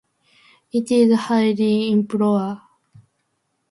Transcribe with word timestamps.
It 0.73 0.89
is 0.89 1.15
highly 1.15 1.91
improper. 1.91 2.59